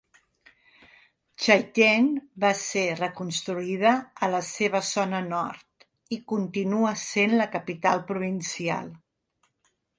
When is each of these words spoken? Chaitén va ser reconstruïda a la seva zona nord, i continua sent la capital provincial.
Chaitén 1.43 2.07
va 2.45 2.51
ser 2.61 2.85
reconstruïda 3.01 3.93
a 4.27 4.31
la 4.37 4.41
seva 4.49 4.83
zona 4.95 5.21
nord, 5.29 5.87
i 6.17 6.21
continua 6.35 6.97
sent 7.07 7.39
la 7.41 7.51
capital 7.59 8.05
provincial. 8.13 8.93